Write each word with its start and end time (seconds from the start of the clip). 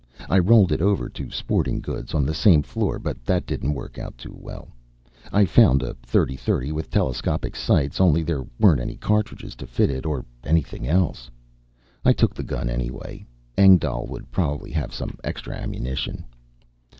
I 0.27 0.39
rolled 0.39 0.71
it 0.71 0.81
over 0.81 1.09
to 1.09 1.29
Sporting 1.29 1.79
Goods 1.79 2.15
on 2.15 2.25
the 2.25 2.33
same 2.33 2.63
floor, 2.63 2.97
but 2.97 3.23
that 3.23 3.45
didn't 3.45 3.75
work 3.75 3.99
out 3.99 4.17
too 4.17 4.35
well. 4.35 4.69
I 5.31 5.45
found 5.45 5.83
a 5.83 5.93
30 5.93 6.35
30 6.37 6.71
with 6.71 6.89
telescopic 6.89 7.55
sights, 7.55 8.01
only 8.01 8.23
there 8.23 8.43
weren't 8.59 8.81
any 8.81 8.95
cartridges 8.95 9.53
to 9.57 9.67
fit 9.67 9.91
it 9.91 10.07
or 10.07 10.25
anything 10.43 10.87
else. 10.87 11.29
I 12.03 12.13
took 12.13 12.33
the 12.33 12.41
gun 12.41 12.67
anyway; 12.67 13.27
Engdahl 13.55 14.07
would 14.07 14.31
probably 14.31 14.71
have 14.71 14.91
some 14.91 15.19
extra 15.23 15.53
ammunition. 15.55 16.25